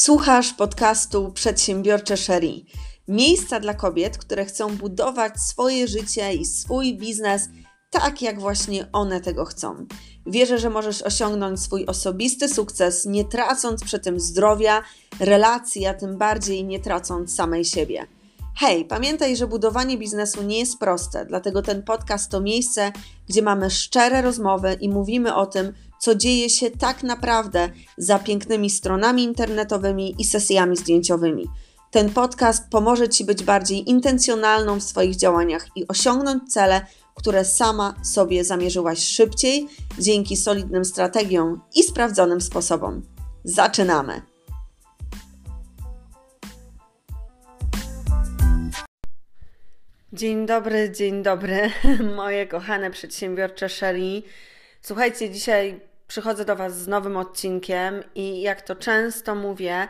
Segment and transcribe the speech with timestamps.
[0.00, 2.52] Słuchasz podcastu Przedsiębiorcze Sherry.
[3.08, 7.48] Miejsca dla kobiet, które chcą budować swoje życie i swój biznes
[7.90, 9.86] tak, jak właśnie one tego chcą.
[10.26, 14.82] Wierzę, że możesz osiągnąć swój osobisty sukces, nie tracąc przy tym zdrowia,
[15.20, 18.06] relacji, a tym bardziej nie tracąc samej siebie.
[18.56, 22.92] Hej, pamiętaj, że budowanie biznesu nie jest proste, dlatego ten podcast to miejsce,
[23.28, 28.70] gdzie mamy szczere rozmowy i mówimy o tym, co dzieje się tak naprawdę za pięknymi
[28.70, 31.48] stronami internetowymi i sesjami zdjęciowymi.
[31.90, 37.94] Ten podcast pomoże Ci być bardziej intencjonalną w swoich działaniach i osiągnąć cele, które sama
[38.02, 43.02] sobie zamierzyłaś szybciej dzięki solidnym strategiom i sprawdzonym sposobom.
[43.44, 44.22] Zaczynamy!
[50.12, 51.70] Dzień dobry, dzień dobry,
[52.16, 54.22] moje kochane przedsiębiorcze Shelly.
[54.82, 59.88] Słuchajcie, dzisiaj przychodzę do Was z nowym odcinkiem i jak to często mówię,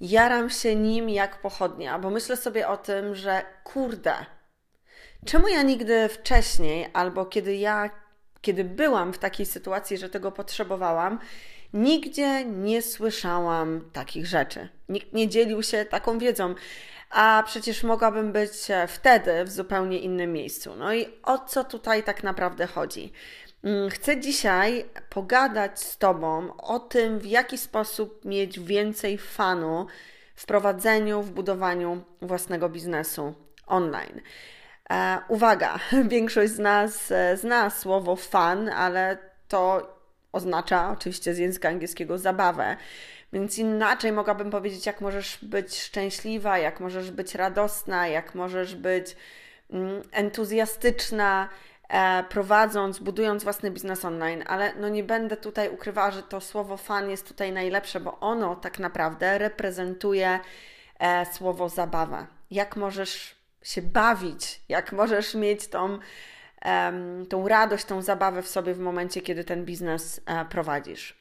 [0.00, 4.14] jaram się nim jak pochodnia, bo myślę sobie o tym, że kurde,
[5.26, 7.90] czemu ja nigdy wcześniej, albo kiedy ja,
[8.40, 11.18] kiedy byłam w takiej sytuacji, że tego potrzebowałam,
[11.72, 14.68] nigdzie nie słyszałam takich rzeczy.
[14.88, 16.54] Nikt nie dzielił się taką wiedzą
[17.10, 18.50] a przecież mogłabym być
[18.88, 20.76] wtedy w zupełnie innym miejscu.
[20.76, 23.12] No i o co tutaj tak naprawdę chodzi?
[23.64, 29.86] Mm, chcę dzisiaj pogadać z Tobą o tym, w jaki sposób mieć więcej fanu
[30.34, 33.34] w prowadzeniu, w budowaniu własnego biznesu
[33.66, 34.20] online.
[34.90, 39.94] E, uwaga, większość z nas e, zna słowo fan, ale to
[40.32, 42.76] oznacza oczywiście z języka angielskiego zabawę.
[43.32, 49.16] Więc inaczej mogłabym powiedzieć, jak możesz być szczęśliwa, jak możesz być radosna, jak możesz być
[49.70, 51.48] mm, entuzjastyczna,
[52.28, 57.10] prowadząc, budując własny biznes online, ale no nie będę tutaj ukrywała, że to słowo fan
[57.10, 60.40] jest tutaj najlepsze, bo ono tak naprawdę reprezentuje
[60.98, 62.26] e, słowo zabawa.
[62.50, 65.98] Jak możesz się bawić, jak możesz mieć tą,
[67.28, 71.19] tą radość, tą zabawę w sobie w momencie, kiedy ten biznes e, prowadzisz.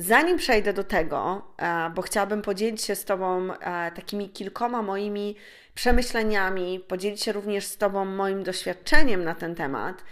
[0.00, 5.36] Zanim przejdę do tego, e, bo chciałabym podzielić się z Tobą e, takimi kilkoma moimi
[5.74, 10.04] przemyśleniami, podzielić się również z Tobą moim doświadczeniem na ten temat,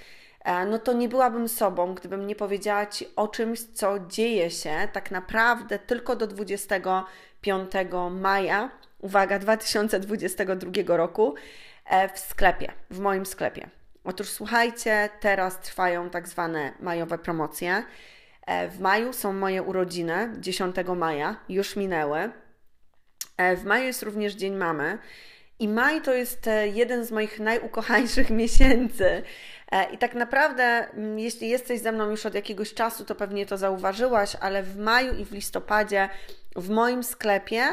[0.45, 4.89] e, no to nie byłabym sobą, gdybym nie powiedziała Ci o czymś, co dzieje się
[4.93, 7.71] tak naprawdę tylko do 25
[8.11, 11.35] maja, uwaga, 2022 roku
[12.15, 13.69] w sklepie, w moim sklepie.
[14.05, 17.83] Otóż słuchajcie, teraz trwają tak zwane majowe promocje.
[18.47, 22.31] E, w maju są moje urodziny, 10 maja, już minęły.
[23.37, 24.99] E, w maju jest również Dzień Mamy.
[25.59, 29.23] I maj to jest e, jeden z moich najukochańszych miesięcy.
[29.93, 33.57] I tak naprawdę, mm, jeśli jesteś ze mną już od jakiegoś czasu, to pewnie to
[33.57, 36.09] zauważyłaś, ale w maju i w listopadzie
[36.57, 37.65] w moim sklepie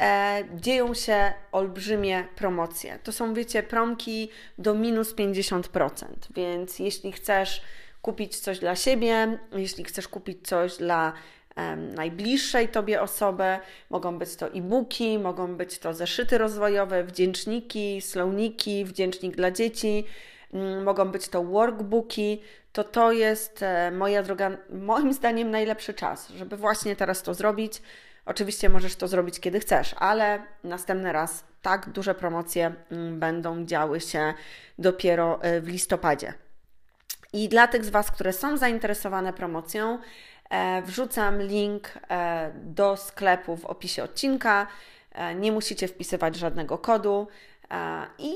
[0.00, 2.98] e, dzieją się olbrzymie promocje.
[3.02, 6.04] To są, wiecie, promki do minus 50%.
[6.34, 7.62] Więc jeśli chcesz
[8.02, 11.12] kupić coś dla siebie, jeśli chcesz kupić coś dla
[11.56, 13.58] um, najbliższej Tobie osoby,
[13.90, 20.04] mogą być to e-booki, mogą być to zeszyty rozwojowe, wdzięczniki, slowniki, wdzięcznik dla dzieci,
[20.52, 22.42] um, mogą być to workbooki,
[22.72, 27.82] to to jest, e, moja droga, moim zdaniem najlepszy czas, żeby właśnie teraz to zrobić.
[28.26, 34.00] Oczywiście możesz to zrobić kiedy chcesz, ale następny raz tak duże promocje mm, będą działy
[34.00, 34.34] się
[34.78, 36.32] dopiero e, w listopadzie.
[37.32, 39.98] I dla tych z Was, które są zainteresowane promocją,
[40.50, 44.66] e, wrzucam link e, do sklepu w opisie odcinka.
[45.12, 47.28] E, nie musicie wpisywać żadnego kodu
[48.18, 48.32] i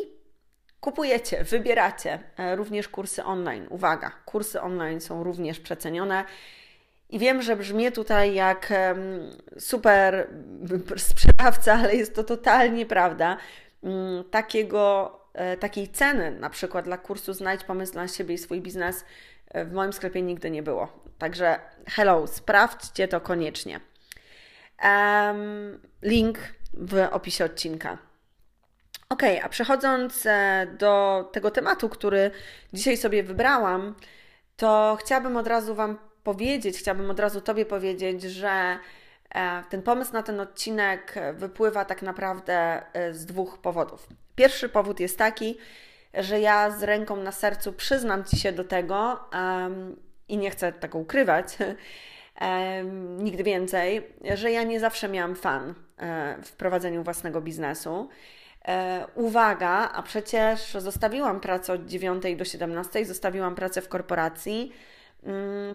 [0.80, 2.18] kupujecie, wybieracie
[2.56, 3.66] również kursy online.
[3.70, 6.24] Uwaga, kursy online są również przecenione.
[7.10, 8.72] I wiem, że brzmi tutaj jak
[9.58, 10.28] super
[10.96, 13.36] sprzedawca, ale jest to totalnie prawda.
[13.82, 15.21] Mm, takiego
[15.60, 19.04] takiej ceny, na przykład dla kursu Znajdź pomysł na siebie i swój biznes,
[19.48, 20.92] e, w moim sklepie nigdy nie było.
[21.18, 23.80] Także hello, sprawdźcie to koniecznie.
[26.02, 26.38] Link
[26.72, 27.98] w opisie odcinka.
[29.08, 32.30] Ok, a przechodząc e, do tego tematu, który
[32.72, 33.94] dzisiaj sobie wybrałam,
[34.56, 38.78] to chciałabym od razu Wam powiedzieć, chciałabym od razu Tobie powiedzieć, że
[39.70, 42.82] ten pomysł na ten odcinek wypływa tak naprawdę
[43.12, 44.08] z dwóch powodów.
[44.34, 45.58] Pierwszy powód jest taki,
[46.14, 49.96] że ja z ręką na sercu przyznam Ci się do tego um,
[50.28, 51.46] i nie chcę tego ukrywać
[52.40, 58.08] um, nigdy więcej, że ja nie zawsze miałam fan e, w prowadzeniu własnego biznesu.
[58.68, 64.72] E, uwaga, a przecież zostawiłam pracę od 9 do 17, zostawiłam pracę w korporacji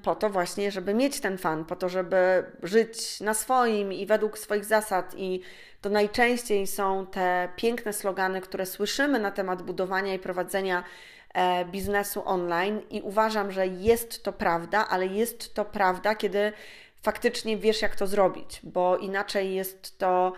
[0.04, 4.38] po to właśnie, żeby mieć ten fan, po to, żeby żyć na swoim i według
[4.38, 5.14] swoich zasad.
[5.18, 5.42] I
[5.82, 10.84] to najczęściej są te piękne slogany, które słyszymy na temat budowania i prowadzenia
[11.34, 12.82] e, biznesu online.
[12.90, 16.52] I uważam, że jest to prawda, ale jest to prawda, kiedy
[17.02, 20.34] faktycznie wiesz, jak to zrobić, bo inaczej jest to,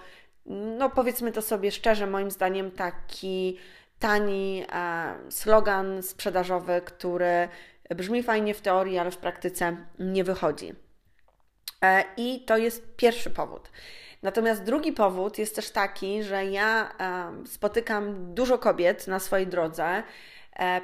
[0.45, 3.57] no powiedzmy to sobie szczerze, moim zdaniem taki
[3.99, 7.49] tani e, slogan sprzedażowy, który
[7.95, 10.73] brzmi fajnie w teorii, ale w praktyce nie wychodzi.
[11.81, 13.69] E, I to jest pierwszy powód.
[14.23, 20.03] Natomiast drugi powód jest też taki, że ja e, spotykam dużo kobiet na swojej drodze,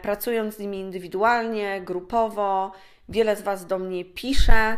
[0.02, 2.72] pracując z nimi indywidualnie, grupowo.
[3.10, 4.78] Wiele z Was do mnie pisze,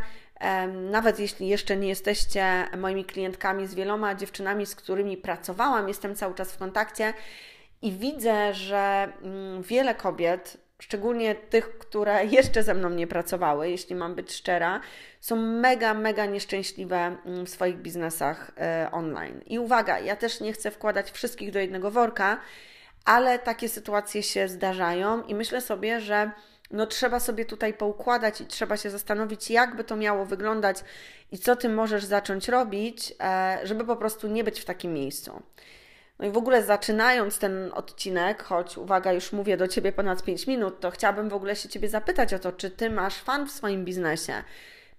[0.92, 6.36] nawet jeśli jeszcze nie jesteście moimi klientkami, z wieloma dziewczynami, z którymi pracowałam, jestem cały
[6.36, 7.14] czas w kontakcie
[7.82, 13.96] i widzę, że mm, wiele kobiet, szczególnie tych, które jeszcze ze mną nie pracowały, jeśli
[13.96, 14.82] mam być szczera,
[15.22, 19.42] są mega, mega nieszczęśliwe mm, w swoich biznesach e, online.
[19.46, 22.40] I uwaga, ja też nie chcę wkładać wszystkich do jednego worka,
[23.06, 26.32] ale takie sytuacje się zdarzają i myślę sobie, że
[26.72, 30.78] no trzeba sobie tutaj poukładać i trzeba się zastanowić, jak by to miało wyglądać
[31.32, 35.44] i co ty możesz zacząć robić, e, żeby po prostu nie być w takim miejscu.
[36.20, 40.48] No i w ogóle zaczynając ten odcinek, choć uwaga, już mówię do Ciebie ponad 5
[40.48, 43.52] minut, to chciałabym w ogóle się Ciebie zapytać o to, czy Ty masz fan w
[43.52, 44.34] swoim biznesie?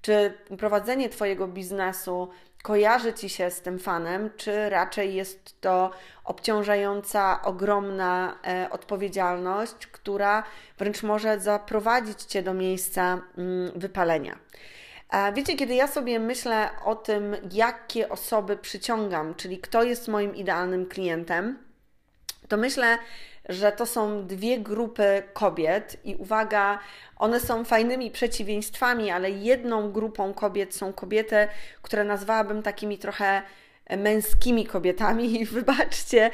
[0.03, 2.29] Czy prowadzenie Twojego biznesu
[2.63, 5.91] kojarzy Ci się z tym fanem, czy raczej jest to
[6.25, 10.43] obciążająca, ogromna e, odpowiedzialność, która
[10.79, 14.39] wręcz może zaprowadzić Cię do miejsca mm, wypalenia?
[15.35, 20.87] Wiecie, kiedy ja sobie myślę o tym, jakie osoby przyciągam, czyli kto jest moim idealnym
[20.87, 21.59] klientem,
[22.49, 22.99] to myślę,
[23.49, 26.79] że to są dwie grupy kobiet i uwaga,
[27.17, 31.49] one są fajnymi przeciwieństwami, ale jedną grupą kobiet są kobiety,
[31.83, 33.43] które nazwałabym takimi trochę
[33.97, 36.31] męskimi kobietami i wybaczcie,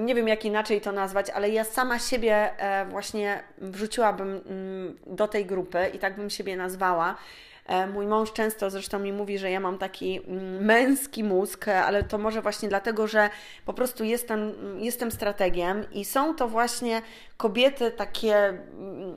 [0.00, 5.28] nie wiem jak inaczej to nazwać, ale ja sama siebie e, właśnie wrzuciłabym mm, do
[5.28, 7.16] tej grupy i tak bym siebie nazwała.
[7.66, 12.02] E, mój mąż często zresztą mi mówi, że ja mam taki mm, męski mózg, ale
[12.02, 13.30] to może właśnie dlatego, że
[13.64, 17.02] po prostu jestem, jestem strategiem i są to właśnie
[17.36, 19.16] kobiety takie, mm,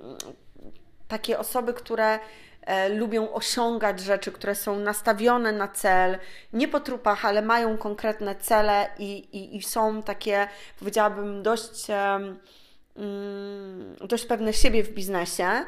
[1.08, 2.20] takie osoby, które
[2.62, 6.18] e, lubią osiągać rzeczy, które są nastawione na cel,
[6.54, 10.48] nie po trupach, ale mają konkretne cele i, i, i są takie,
[10.80, 12.38] powiedziałabym, dość, mm,
[14.08, 15.66] dość pewne siebie w biznesie.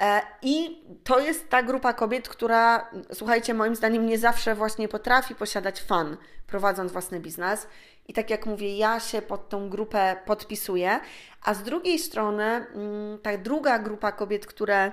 [0.00, 5.34] E, I to jest ta grupa kobiet, która, słuchajcie, moim zdaniem nie zawsze właśnie potrafi
[5.34, 7.66] posiadać fan, prowadząc własny biznes.
[8.08, 11.00] I tak jak mówię, ja się pod tą grupę podpisuję.
[11.42, 14.92] A z drugiej strony, mm, ta druga grupa kobiet, które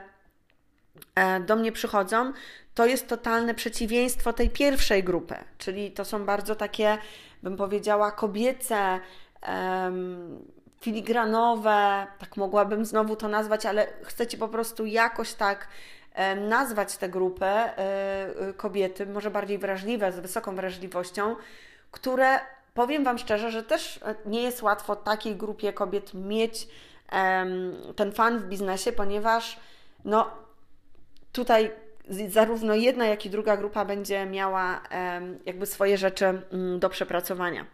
[1.15, 2.33] e, do mnie przychodzą,
[2.74, 5.36] to jest totalne przeciwieństwo tej pierwszej grupy.
[5.57, 6.97] Czyli to są bardzo takie,
[7.44, 9.00] bym powiedziała, kobiece.
[10.81, 15.68] Filigranowe, tak mogłabym znowu to nazwać, ale chcecie po prostu jakoś tak
[16.50, 21.36] nazwać tę grupę e, e, kobiety, może bardziej wrażliwe, z wysoką wrażliwością,
[21.92, 22.39] które
[22.74, 26.68] powiem Wam szczerze, że też nie jest łatwo takiej grupie kobiet mieć
[27.95, 29.60] ten fan w biznesie, ponieważ
[30.06, 30.31] no,
[31.31, 31.72] tutaj
[32.30, 34.81] zarówno jedna, jak i druga grupa będzie miała
[35.45, 37.66] jakby swoje rzeczy mm, do przepracowania.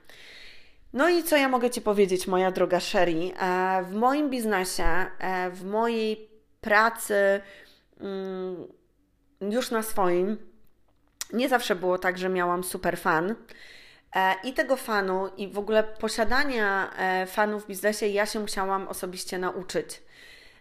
[0.93, 3.31] No i co ja mogę Ci powiedzieć, moja droga Sherry?
[3.39, 6.29] E, w moim biznesie, e, w mojej
[6.61, 7.41] pracy
[7.99, 8.67] mm,
[9.41, 10.37] już na swoim,
[11.33, 13.35] nie zawsze było tak, że miałam super fan.
[14.15, 16.91] E, I tego fanu, i w ogóle posiadania
[17.27, 20.01] fanów w biznesie, ja się musiałam osobiście nauczyć.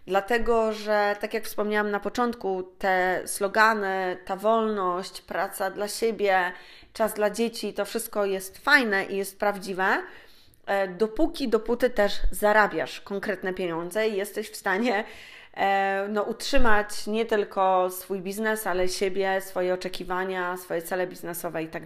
[0.07, 6.51] Dlatego, że tak jak wspomniałam na początku, te slogany, ta wolność, praca dla siebie,
[6.97, 10.03] czas dla dzieci, to wszystko jest fajne i jest prawdziwe,
[10.65, 15.03] e, dopóki, dopóty też zarabiasz konkretne pieniądze i jesteś w stanie
[15.53, 21.67] e, no, utrzymać nie tylko swój biznes, ale siebie, swoje oczekiwania, swoje cele biznesowe i
[21.67, 21.83] tak.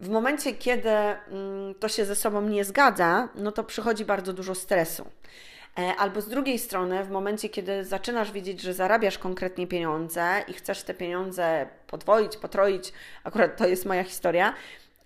[0.00, 4.54] W momencie, kiedy mm, to się ze sobą nie zgadza, no to przychodzi bardzo dużo
[4.54, 5.06] stresu.
[5.78, 10.52] E, albo z drugiej strony, w momencie, kiedy zaczynasz widzieć, że zarabiasz konkretnie pieniądze i
[10.52, 12.92] chcesz te pieniądze podwoić, potroić,
[13.24, 14.54] akurat to jest moja historia,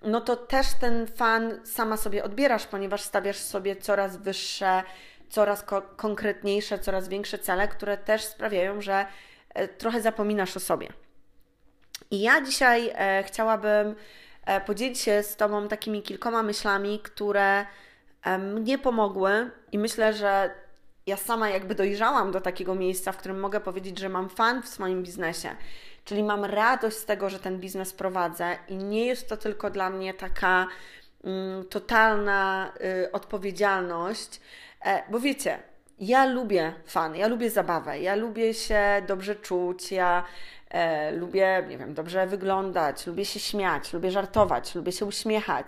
[0.03, 4.83] no to też ten fan sama sobie odbierasz, ponieważ stawiasz sobie coraz wyższe,
[5.29, 9.07] coraz ko konkretniejsze, coraz większe cele, które też sprawiają, że
[9.55, 10.89] e, trochę zapominasz o sobie.
[12.11, 13.95] I ja dzisiaj e, chciałabym
[14.47, 17.67] e, podzielić się z Tobą takimi kilkoma myślami, które
[18.39, 20.51] mnie pomogły i myślę, że
[21.07, 24.69] ja sama jakby dojrzałam do takiego miejsca, w którym mogę powiedzieć, że mam fan w
[24.69, 25.49] swoim biznesie.
[26.05, 29.91] Czyli mam radość z tego, że ten biznes prowadzę i nie jest to tylko dla
[29.91, 30.67] mnie taka
[31.25, 32.73] mm, totalna
[33.05, 34.41] y, odpowiedzialność,
[34.85, 35.59] e, bo wiecie,
[35.99, 40.25] ja lubię fan, ja lubię zabawę, ja lubię się dobrze czuć, ja
[40.71, 45.67] e, lubię, nie wiem, dobrze wyglądać, lubię się śmiać, lubię żartować, lubię się uśmiechać.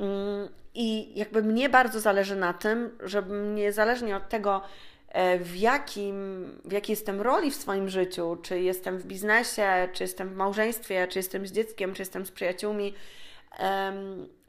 [0.00, 4.62] Mm, I jakby mnie bardzo zależy na tym, żeby niezależnie od tego,
[5.08, 10.04] e, w, jakim, w jakiej jestem roli w swoim życiu, czy jestem w biznesie, czy
[10.04, 12.94] jestem w małżeństwie, czy jestem z dzieckiem, czy jestem z przyjaciółmi,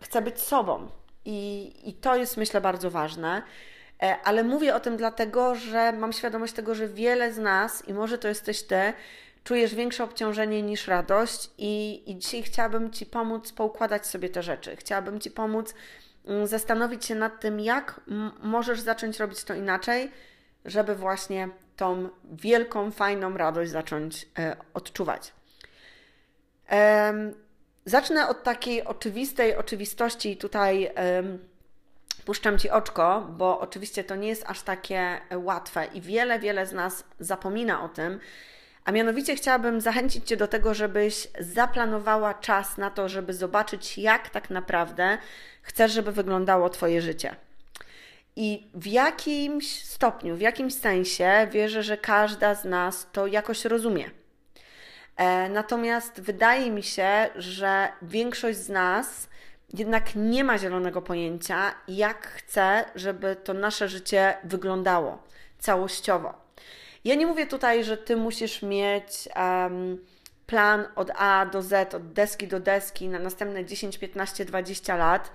[0.01, 0.87] chcę być sobą.
[1.25, 3.41] I, I to jest, myślę, bardzo ważne.
[4.01, 7.93] E, ale mówię o tym dlatego, że mam świadomość tego, że wiele z nas, i
[7.93, 8.93] może to jesteś ty,
[9.43, 14.75] czujesz większe obciążenie niż radość, i, i dzisiaj chciałabym Ci pomóc poukładać sobie te rzeczy.
[14.75, 15.73] Chciałabym Ci pomóc
[16.25, 18.01] mm, zastanowić się nad tym, jak
[18.43, 20.11] możesz zacząć robić to inaczej,
[20.65, 25.33] żeby właśnie tą wielką, fajną radość zacząć e, odczuwać.
[26.71, 27.13] E,
[27.85, 30.85] zacznę od takiej oczywistej oczywistości tutaj.
[30.85, 31.23] E,
[32.21, 36.73] puszczam Ci oczko, bo oczywiście to nie jest aż takie łatwe i wiele, wiele z
[36.73, 38.19] nas zapomina o tym.
[38.85, 44.29] A mianowicie chciałabym zachęcić Cię do tego, żebyś zaplanowała czas na to, żeby zobaczyć, jak
[44.29, 45.17] tak naprawdę
[45.61, 47.35] chcesz, żeby wyglądało Twoje życie.
[48.35, 54.11] I w jakimś stopniu, w jakimś sensie wierzę, że każda z nas to jakoś rozumie.
[55.17, 59.29] E, natomiast wydaje mi się, że większość z nas
[59.73, 65.23] jednak nie ma zielonego pojęcia, jak chce, żeby to nasze życie wyglądało
[65.59, 66.33] całościowo.
[67.05, 70.05] Ja nie mówię tutaj, że ty musisz mieć um,
[70.47, 75.31] plan od A do Z, od deski do deski na następne 10, 15, 20 lat.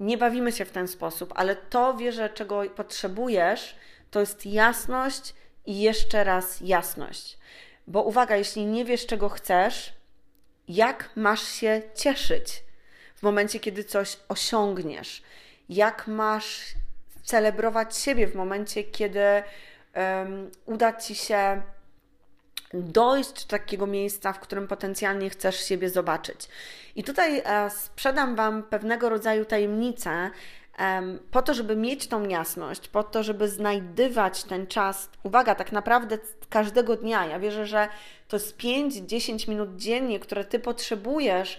[0.00, 3.76] Nie bawimy się w ten sposób, ale to wierzę, czego potrzebujesz,
[4.10, 5.34] to jest jasność
[5.66, 7.38] i jeszcze raz jasność.
[7.86, 9.92] Bo uwaga, jeśli nie wiesz, czego chcesz,
[10.68, 12.65] jak masz się cieszyć
[13.16, 15.22] w momencie, kiedy coś osiągniesz?
[15.68, 16.60] Jak masz
[17.22, 19.20] celebrować siebie w momencie, kiedy
[19.94, 21.62] um, uda ci się
[22.74, 26.48] dojść do takiego miejsca, w którym potencjalnie chcesz siebie zobaczyć.
[26.96, 30.30] I tutaj e, sprzedam Wam pewnego rodzaju tajemnicę,
[31.30, 36.18] po to, żeby mieć tą jasność, po to, żeby znajdywać ten czas, uwaga, tak naprawdę
[36.50, 37.26] każdego dnia.
[37.26, 37.88] Ja wierzę, że
[38.28, 41.58] to jest 5-10 minut dziennie, które Ty potrzebujesz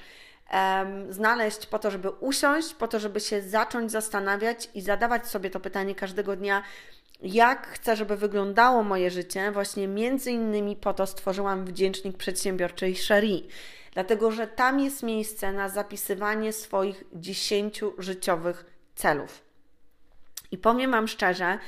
[1.09, 5.59] znaleźć po to, żeby usiąść, po to, żeby się zacząć zastanawiać i zadawać sobie to
[5.59, 6.63] pytanie każdego dnia,
[7.21, 13.47] jak chcę, żeby wyglądało moje życie, właśnie między innymi po to stworzyłam wdzięcznik przedsiębiorczej Shari.
[13.93, 19.41] Dlatego, że tam jest miejsce na zapisywanie swoich 10 życiowych celów.
[20.51, 21.59] I powiem Wam szczerze,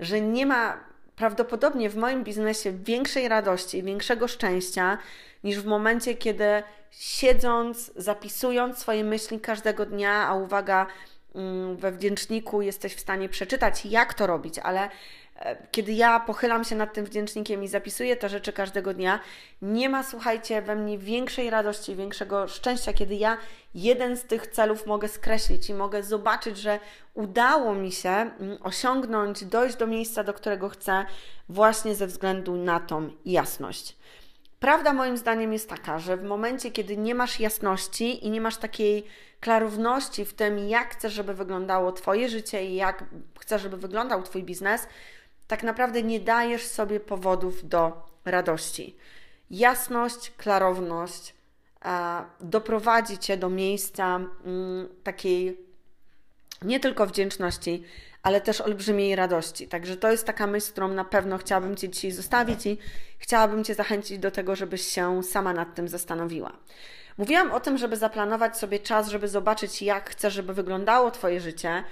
[0.00, 0.84] że nie ma
[1.16, 4.98] prawdopodobnie w moim biznesie większej radości większego szczęścia
[5.44, 6.62] niż w momencie, kiedy
[6.92, 10.86] siedząc, zapisując swoje myśli każdego dnia, a uwaga,
[11.34, 14.88] Mm, we wdzięczniku jesteś w stanie przeczytać, jak to robić, ale
[15.36, 19.20] e, kiedy ja pochylam się nad tym wdzięcznikiem i zapisuję te rzeczy każdego dnia,
[19.62, 23.38] nie ma, słuchajcie, we mnie większej radości, większego szczęścia, kiedy ja
[23.74, 26.80] jeden z tych celów mogę skreślić i mogę zobaczyć, że
[27.14, 31.04] udało mi się mm, osiągnąć, dojść do miejsca, do którego chcę,
[31.48, 33.96] właśnie ze względu na tą jasność.
[34.62, 38.56] Prawda moim zdaniem jest taka, że w momencie, kiedy nie masz jasności i nie masz
[38.56, 39.06] takiej
[39.40, 43.04] klarowności w tym, jak chcesz, żeby wyglądało Twoje życie i jak
[43.40, 44.86] chcesz, żeby wyglądał Twój biznes,
[45.46, 48.96] tak naprawdę nie dajesz sobie powodów do radości.
[49.50, 51.34] Jasność, klarowność
[51.84, 55.60] e, doprowadzi Cię do miejsca mm, takiej
[56.64, 57.84] nie tylko wdzięczności,
[58.22, 59.68] ale też olbrzymiej radości.
[59.68, 62.78] Także to jest taka myśl, którą na pewno chciałabym Cię dzisiaj zostawić i
[63.18, 66.52] chciałabym Cię zachęcić do tego, żebyś się sama nad tym zastanowiła.
[67.18, 71.84] Mówiłam o tym, żeby zaplanować sobie czas, żeby zobaczyć, jak chcesz, żeby wyglądało Twoje życie,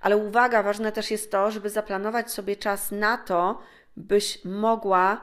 [0.00, 3.60] ale uwaga, ważne też jest to, żeby zaplanować sobie czas na to,
[3.96, 5.20] byś mogła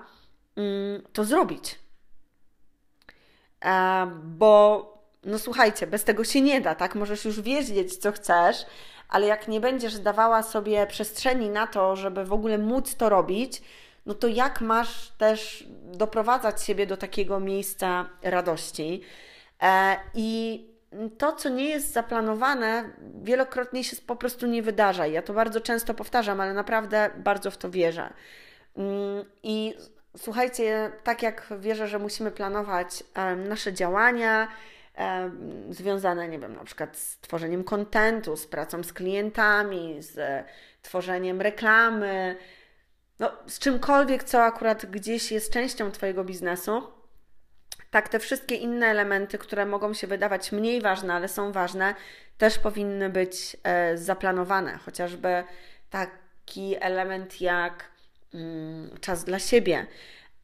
[0.56, 1.80] mm, to zrobić.
[3.66, 4.88] E, bo,
[5.24, 6.96] no słuchajcie, bez tego się nie da, tak?
[6.96, 8.66] Możesz już wiedzieć, co chcesz,
[9.12, 13.62] ale jak nie będziesz dawała sobie przestrzeni na to, żeby w ogóle móc to robić,
[14.06, 19.02] no to jak masz też doprowadzać siebie do takiego miejsca radości?
[19.62, 20.66] E, I
[21.18, 22.90] to, co nie jest zaplanowane,
[23.24, 25.08] wielokrotnie się po prostu nie wydarza.
[25.08, 28.14] Ja to bardzo często powtarzam, ale naprawdę bardzo w to wierzę.
[28.78, 29.74] Mm, I
[30.18, 33.04] słuchajcie, tak jak wierzę, że musimy planować
[33.50, 34.48] nasze działania,
[35.70, 40.46] związane, nie wiem, na przykład z tworzeniem kontentu, z pracą z klientami, z
[40.82, 42.36] tworzeniem reklamy,
[43.20, 46.84] no, z czymkolwiek, co akurat gdzieś jest częścią Twojego biznesu,
[47.92, 51.96] tak te wszystkie inne elementy, które mogą się wydawać mniej ważne, ale są ważne,
[52.38, 54.78] też powinny być e, zaplanowane.
[54.78, 55.44] Chociażby
[55.90, 57.92] taki element jak
[58.34, 59.86] mm, czas dla siebie,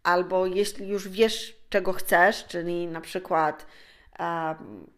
[0.03, 3.65] albo jeśli już wiesz, czego chcesz, czyli na przykład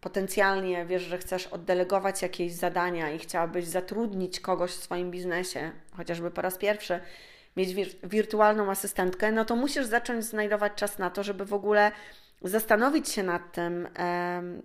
[0.02, 6.32] potencjalnie wiesz, że chcesz oddelegować jakieś zadania i chciałabyś zatrudnić kogoś w swoim biznesie, chociażby
[6.32, 7.00] po raz pierwszy,
[7.58, 11.92] mieć wir wirtualną asystentkę, no to musisz zacząć znajdować czas na to, żeby w ogóle
[12.42, 13.88] zastanowić się nad tym,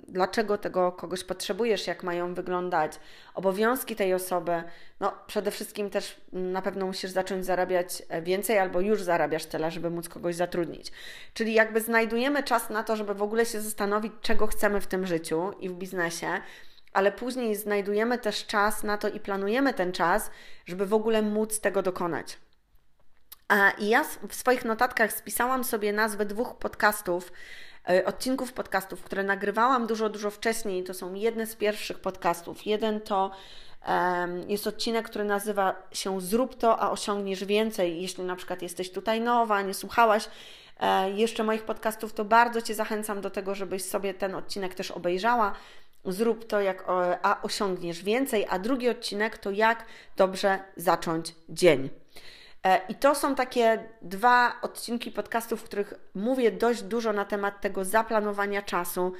[0.08, 3.00] dlaczego tego kogoś potrzebujesz, jak mają wyglądać
[3.34, 4.62] obowiązki tej osoby.
[5.00, 9.90] No, przede wszystkim też na pewno musisz zacząć zarabiać więcej albo już zarabiasz tyle, żeby
[9.90, 10.92] móc kogoś zatrudnić.
[11.34, 15.06] Czyli jakby znajdujemy czas na to, żeby w ogóle się zastanowić, czego chcemy w tym
[15.06, 16.40] życiu i w biznesie
[16.94, 20.30] ale później znajdujemy też czas na to i planujemy ten czas,
[20.66, 22.38] żeby w ogóle móc tego dokonać.
[23.78, 27.32] I ja w swoich notatkach spisałam sobie nazwę dwóch podcastów,
[27.88, 30.84] e, odcinków podcastów, które nagrywałam dużo, dużo wcześniej.
[30.84, 32.66] To są jedne z pierwszych podcastów.
[32.66, 33.30] Jeden to
[34.48, 38.02] jest odcinek, który nazywa się Zrób to, a osiągniesz więcej.
[38.02, 40.28] Jeśli na przykład jesteś tutaj nowa, nie słuchałaś
[40.80, 44.90] e, jeszcze moich podcastów, to bardzo Cię zachęcam do tego, żebyś sobie ten odcinek też
[44.90, 45.52] obejrzała.
[46.04, 46.84] Zrób to, jak,
[47.22, 48.46] a osiągniesz więcej.
[48.50, 49.84] A drugi odcinek to jak
[50.16, 52.03] dobrze zacząć dzień.
[52.64, 57.60] E, I to są takie dwa odcinki podcastów, w których mówię dość dużo na temat
[57.60, 59.12] tego zaplanowania czasu,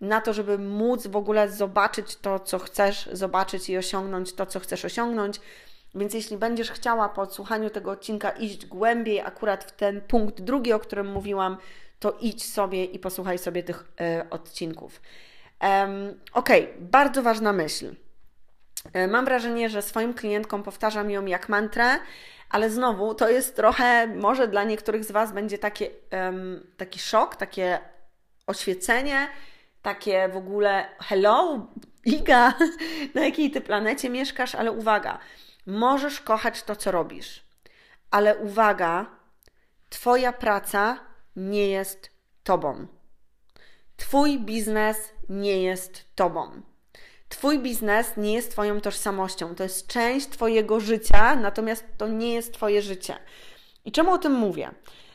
[0.00, 4.60] na to, żeby móc w ogóle zobaczyć to, co chcesz zobaczyć i osiągnąć to, co
[4.60, 5.40] chcesz osiągnąć.
[5.94, 10.72] Więc jeśli będziesz chciała po odsłuchaniu tego odcinka iść głębiej, akurat w ten punkt drugi,
[10.72, 11.56] o którym mówiłam,
[11.98, 13.84] to idź sobie i posłuchaj sobie tych
[14.22, 15.00] y, odcinków.
[15.62, 16.48] Um, ok,
[16.80, 17.94] bardzo ważna myśl.
[18.92, 21.98] E, mam wrażenie, że swoim klientkom powtarzam ją jak mantrę,
[22.50, 27.36] ale znowu to jest trochę, może dla niektórych z Was będzie takie, um, taki szok,
[27.36, 27.78] takie
[28.46, 29.28] oświecenie,
[29.82, 31.66] takie w ogóle hello,
[32.04, 32.54] Iga,
[33.14, 35.18] na jakiej Ty planecie mieszkasz, ale uwaga,
[35.66, 37.44] możesz kochać to, co robisz,
[38.10, 39.06] ale uwaga,
[39.88, 40.98] Twoja praca
[41.36, 42.10] nie jest
[42.44, 42.86] Tobą.
[43.96, 46.62] Twój biznes nie jest Tobą.
[47.30, 52.54] Twój biznes nie jest Twoją tożsamością, to jest część Twojego życia, natomiast to nie jest
[52.54, 53.16] Twoje życie.
[53.84, 54.70] I czemu o tym mówię?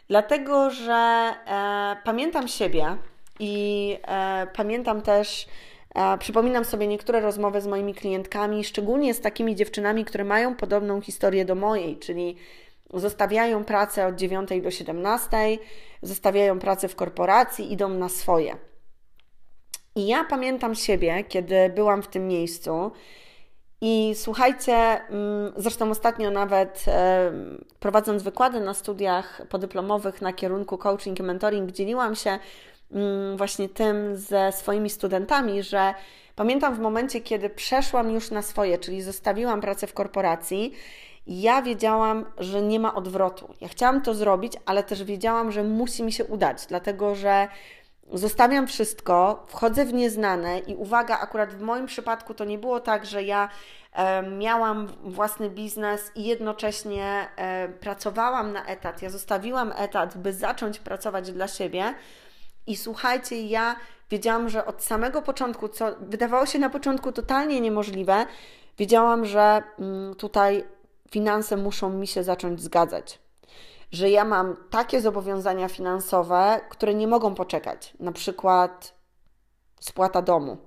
[0.07, 2.97] Dlatego, że e, pamiętam siebie
[3.39, 5.47] i e, pamiętam też,
[5.95, 11.01] e, przypominam sobie niektóre rozmowy z moimi klientkami, szczególnie z takimi dziewczynami, które mają podobną
[11.01, 12.35] historię do mojej, czyli
[12.93, 15.37] zostawiają pracę od 9 do 17,
[16.01, 18.55] zostawiają pracę w korporacji, idą na swoje.
[19.97, 22.91] I ja pamiętam siebie, kiedy byłam w tym miejscu.
[23.81, 26.85] I słuchajcie, mm, zresztą ostatnio nawet
[27.79, 32.39] prowadząc wykłady na studiach podyplomowych na kierunku coaching i mentoring, dzieliłam się
[32.91, 35.93] mm, właśnie tym ze swoimi studentami, że
[36.35, 40.73] pamiętam w momencie, kiedy przeszłam już na swoje, czyli zostawiłam pracę w korporacji,
[41.27, 43.53] ja wiedziałam, że nie ma odwrotu.
[43.61, 47.47] Ja chciałam to zrobić, ale też wiedziałam, że musi mi się udać, dlatego że
[48.13, 53.05] zostawiam wszystko, wchodzę w nieznane i uwaga, akurat w moim przypadku to nie było tak,
[53.05, 53.49] że ja
[54.37, 57.27] miałam własny biznes i jednocześnie
[57.79, 59.01] pracowałam na etat.
[59.01, 61.93] Ja zostawiłam etat, by zacząć pracować dla siebie.
[62.67, 63.75] I słuchajcie, ja
[64.09, 68.25] wiedziałam, że od samego początku, co wydawało się na początku totalnie niemożliwe,
[68.77, 70.63] wiedziałam, że mm, tutaj
[71.11, 73.24] finanse muszą mi się zacząć zgadzać
[73.91, 78.95] że ja mam takie zobowiązania finansowe, które nie mogą poczekać, na przykład
[79.79, 80.57] spłata domu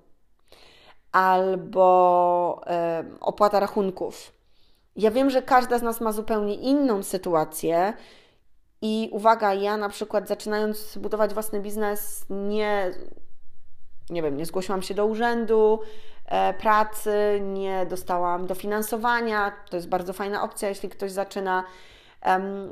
[1.13, 2.61] albo
[3.11, 4.33] y, opłata rachunków.
[4.97, 7.93] Ja wiem, że każda z nas ma zupełnie inną sytuację.
[8.83, 12.91] I uwaga, ja na przykład zaczynając budować własny biznes, nie,
[14.11, 15.81] nie wiem, nie zgłosiłam się do urzędu
[16.27, 19.53] e, pracy, nie dostałam dofinansowania.
[19.71, 21.65] To jest bardzo fajna opcja, jeśli ktoś zaczyna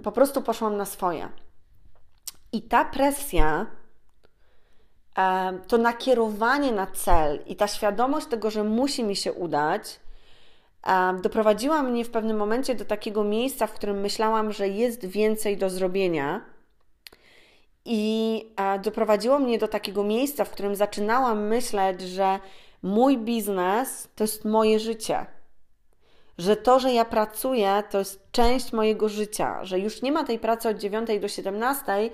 [0.03, 1.29] po prostu poszłam na swoje.
[2.53, 3.67] I ta presja,
[5.69, 10.01] to nakierowanie na cel i ta świadomość tego, że musi mi się udać,
[11.23, 15.71] doprowadziła mnie w pewnym momencie do takiego miejsca, w którym myślałam, że jest więcej do
[15.71, 16.41] zrobienia.
[17.85, 18.43] I
[18.83, 22.39] doprowadziło mnie do takiego miejsca, w którym zaczynałam myśleć, że
[22.83, 25.27] mój biznes to jest moje życie
[26.39, 30.39] że to, że ja pracuję, to jest część mojego życia, że już nie ma tej
[30.39, 32.11] pracy od 9 do 17,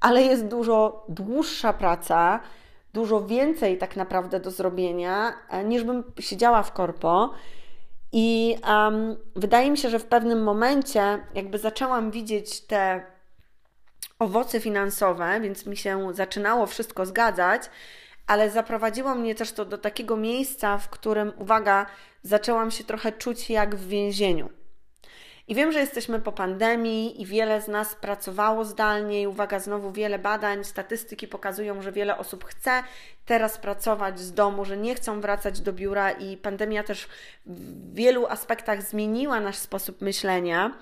[0.00, 2.40] ale jest dużo dłuższa praca,
[2.92, 7.30] dużo więcej tak naprawdę do zrobienia, e, niż bym siedziała w korpo.
[8.12, 13.04] I um, wydaje mi się, że w pewnym momencie jakby zaczęłam widzieć te
[14.18, 17.62] owoce finansowe, więc mi się zaczynało wszystko zgadzać,
[18.26, 21.86] ale zaprowadziło mnie też to do takiego miejsca, w którym, uwaga,
[22.24, 24.48] zaczęłam się trochę czuć jak w więzieniu.
[25.48, 29.22] I wiem, że jesteśmy po pandemii i wiele z nas pracowało zdalnie.
[29.22, 32.82] I uwaga, znowu wiele badań, statystyki pokazują, że wiele osób chce
[33.24, 37.08] teraz pracować z domu, że nie chcą wracać do biura, i pandemia też
[37.46, 40.78] w wielu aspektach zmieniła nasz sposób myślenia.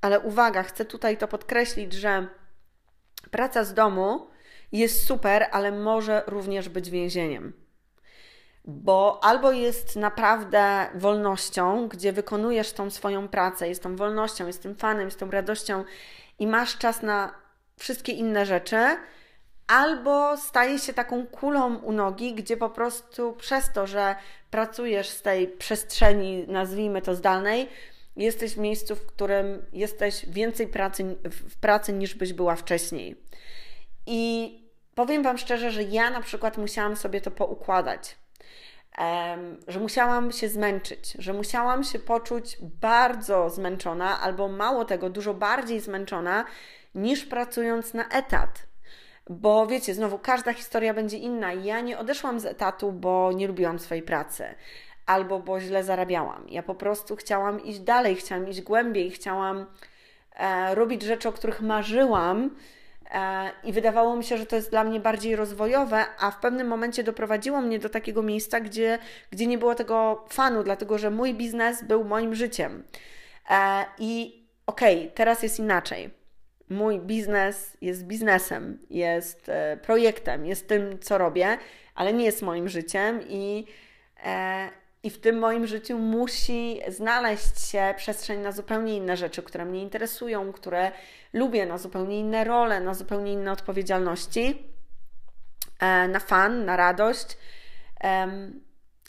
[0.00, 2.26] Ale uwaga, chcę tutaj to podkreślić, że
[3.30, 4.30] praca z domu
[4.72, 7.67] jest super, ale może również być więzieniem
[8.70, 14.74] bo albo jest naprawdę wolnością, gdzie wykonujesz tą swoją pracę, jest tą wolnością, jest tym
[14.74, 15.84] fanem, jest tą radością
[16.38, 17.34] i masz czas na
[17.78, 18.96] wszystkie inne rzeczy,
[19.66, 24.16] albo staje się taką kulą u nogi, gdzie po prostu przez to, że
[24.50, 27.68] pracujesz z tej przestrzeni, nazwijmy to zdalnej,
[28.16, 33.22] jesteś w miejscu, w którym jesteś więcej pracy, w pracy niż byś była wcześniej.
[34.06, 34.52] I
[34.94, 38.16] powiem Wam szczerze, że ja na przykład musiałam sobie to poukładać
[39.68, 45.80] że musiałam się zmęczyć, że musiałam się poczuć bardzo zmęczona, albo mało tego, dużo bardziej
[45.80, 46.44] zmęczona
[46.94, 48.66] niż pracując na etat.
[49.30, 51.52] Bo wiecie, znowu każda historia będzie inna.
[51.52, 54.54] Ja nie odeszłam z etatu, bo nie lubiłam swojej pracy
[55.08, 56.46] albo bo źle zarabiałam.
[56.48, 59.66] Ja po prostu chciałam iść dalej, chciałam iść głębiej, chciałam
[60.36, 62.50] e, robić rzeczy, o których marzyłam
[63.64, 67.02] I wydawało mi się, że to jest dla mnie bardziej rozwojowe, a w pewnym momencie
[67.02, 68.98] doprowadziło mnie do takiego miejsca, gdzie,
[69.30, 72.84] gdzie nie było tego fanu, dlatego że mój biznes był moim życiem.
[73.50, 76.10] E, I okej, okay, teraz jest inaczej.
[76.70, 81.58] Mój biznes jest biznesem, jest e, projektem, jest tym, co robię,
[81.94, 83.66] ale nie jest moim życiem i,
[85.08, 89.82] i w tym moim życiu musi znaleźć się przestrzeń na zupełnie inne rzeczy, które mnie
[89.82, 90.92] interesują, które
[91.32, 94.62] lubię, na zupełnie inne role, na zupełnie inne odpowiedzialności,
[95.80, 97.38] e, na fan, na radość.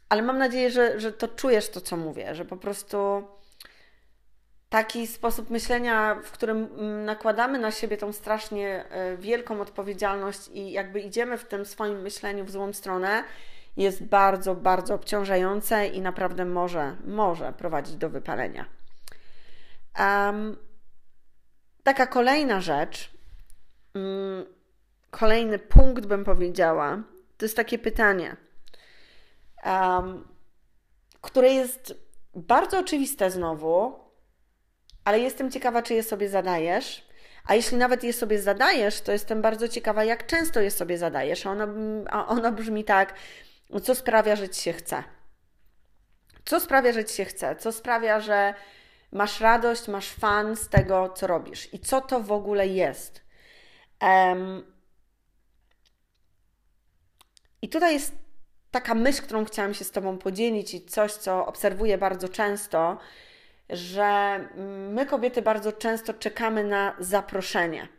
[0.10, 3.24] Ale mam nadzieję, że, że to czujesz to, co mówię, że po prostu
[4.70, 10.72] taki sposób myślenia, w którym mm, nakładamy na siebie tą strasznie e, wielką odpowiedzialność i
[10.72, 13.24] jakby idziemy w tym swoim myśleniu w złą stronę,
[13.80, 18.66] jest bardzo, bardzo obciążające i naprawdę może, może prowadzić do wypalenia.
[20.00, 20.58] Um,
[21.84, 23.12] taka kolejna rzecz,
[23.96, 24.46] um,
[25.12, 27.04] kolejny punkt bym powiedziała,
[27.38, 28.36] to jest takie pytanie,
[29.66, 30.28] um,
[31.22, 31.94] które jest
[32.36, 34.00] bardzo oczywiste znowu,
[35.06, 37.10] ale jestem ciekawa, czy je sobie zadajesz.
[37.46, 41.46] A jeśli nawet je sobie zadajesz, to jestem bardzo ciekawa, jak często je sobie zadajesz.
[41.46, 41.68] A ono,
[42.10, 43.14] a ono brzmi tak,
[43.80, 45.04] co sprawia, że ci się chce.
[46.46, 47.56] Co sprawia, że ci się chce?
[47.56, 48.54] Co sprawia, że
[49.12, 51.74] masz radość, masz fan z tego, co robisz?
[51.74, 53.22] I co to w ogóle jest?
[54.02, 54.74] Um,
[57.62, 58.14] I tutaj jest
[58.72, 62.98] taka myśl, którą chciałam się z Tobą podzielić, i coś, co obserwuję bardzo często,
[63.70, 64.40] że
[64.90, 67.99] my, kobiety, bardzo często czekamy na zaproszenie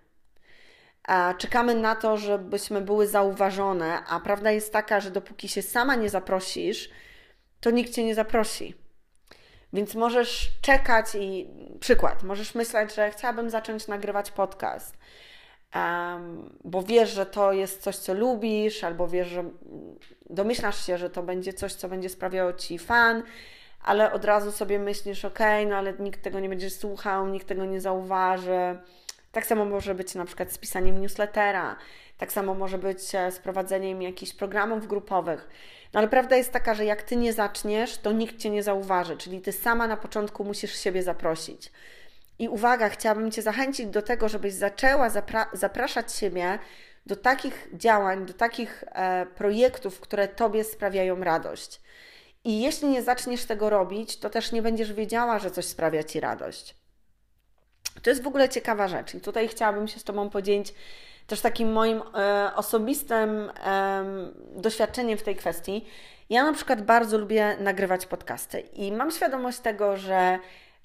[1.39, 6.11] czekamy na to, żebyśmy były zauważone, a prawda jest taka, że dopóki się sama nie
[6.11, 6.91] zaprosisz,
[7.61, 8.75] to nikt cię nie zaprosi.
[9.73, 11.49] Więc możesz czekać i
[11.81, 14.99] przykład, możesz myśleć, że chciałabym zacząć nagrywać podcast,
[15.75, 19.45] um, bo wiesz, że to jest coś, co lubisz, albo wiesz, że
[20.31, 23.23] domyślasz się, że to będzie coś, co będzie sprawiało ci fan,
[23.83, 27.65] ale od razu sobie myślisz, ok, no ale nikt tego nie będzie słuchał, nikt tego
[27.65, 28.79] nie zauważy
[29.33, 31.77] tak samo może być na przykład z pisaniem newslettera,
[32.19, 35.49] tak samo może być e, z prowadzeniem jakichś programów grupowych.
[35.93, 39.17] No ale prawda jest taka, że jak ty nie zaczniesz, to nikt cię nie zauważy,
[39.17, 41.73] czyli ty sama na początku musisz siebie zaprosić.
[42.39, 46.59] I uwaga, chciałabym cię zachęcić do tego, żebyś zaczęła zapra zapraszać siebie
[47.07, 51.81] do takich działań, do takich e, projektów, które tobie sprawiają radość.
[52.45, 56.21] I jeśli nie zaczniesz tego robić, to też nie będziesz wiedziała, że coś sprawia ci
[56.21, 56.80] radość.
[58.03, 59.15] To jest w ogóle ciekawa rzecz.
[59.15, 60.75] I tutaj chciałabym się z Tobą podzielić
[61.27, 64.05] też takim moim e, osobistym e,
[64.57, 65.87] doświadczeniem w tej kwestii.
[66.31, 70.39] Ja na przykład bardzo lubię nagrywać podcasty i mam świadomość tego, że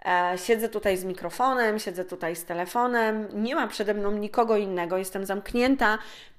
[0.05, 4.97] e, siedzę tutaj z mikrofonem, siedzę tutaj z telefonem, nie ma przede mną nikogo innego,
[4.97, 5.97] jestem zamknięta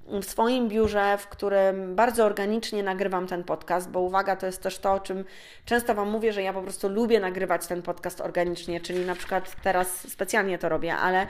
[0.09, 4.79] w swoim biurze, w którym bardzo organicznie nagrywam ten podcast, bo uwaga, to jest też
[4.79, 5.25] to, o czym
[5.65, 9.57] często Wam mówię, że ja po prostu lubię nagrywać ten podcast organicznie, czyli na przykład
[9.63, 11.27] teraz specjalnie to robię, ale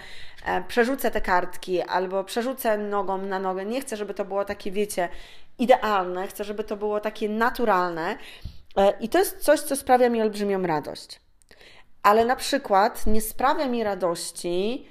[0.47, 3.65] e, przerzucę te kartki albo przerzucę nogą na nogę.
[3.65, 5.09] Nie chcę, żeby to było takie, wiecie,
[5.59, 8.19] idealne, chcę, żeby to było takie naturalne.
[8.77, 11.21] E, I to jest coś, co sprawia mi olbrzymią radość.
[12.03, 14.87] Ale na przykład nie sprawia mi radości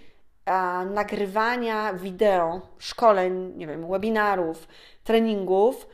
[0.85, 4.67] nagrywania wideo, szkoleń, nie wiem, webinarów,
[5.03, 5.87] treningów,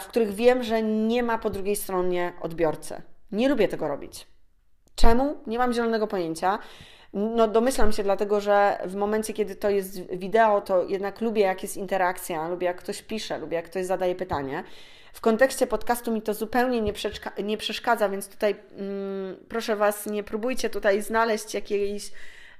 [0.00, 3.02] w których wiem, że nie ma po drugiej stronie odbiorcy.
[3.32, 4.26] Nie lubię tego robić.
[4.94, 5.36] Czemu?
[5.46, 6.58] Nie mam zielonego pojęcia.
[7.12, 11.62] No, domyślam się, dlatego że w momencie, kiedy to jest wideo, to jednak lubię, jak
[11.62, 14.64] jest interakcja, lubię, jak ktoś pisze, lubię, jak ktoś zadaje pytanie.
[15.12, 16.92] W kontekście podcastu mi to zupełnie nie,
[17.44, 22.12] nie przeszkadza, więc tutaj mm, proszę Was, nie próbujcie tutaj znaleźć jakiejś,